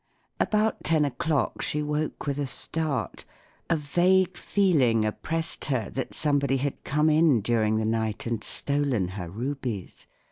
[0.39, 3.23] About ten o'clock she woke with a start.
[3.69, 9.09] A vague feeling oppressed her that somebody had come in during the night and stolen
[9.09, 10.07] her rubies.